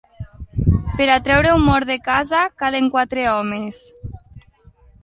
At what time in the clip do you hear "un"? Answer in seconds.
1.59-1.67